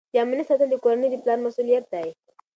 [0.11, 2.07] د امنیت ساتل د کورنۍ د پلار مسؤلیت دی.